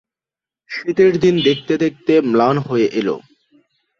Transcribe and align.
শীতের 0.69 1.13
দিন 1.19 1.35
দেখতে 1.43 1.73
দেখতে 1.77 2.13
ম্লান 2.31 2.55
হয়ে 2.57 2.87
এল। 2.93 3.09